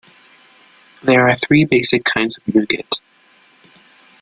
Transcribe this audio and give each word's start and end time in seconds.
There 1.03 1.29
are 1.29 1.35
three 1.35 1.63
basic 1.65 2.03
kinds 2.05 2.35
of 2.35 2.47
nougat. 2.55 2.91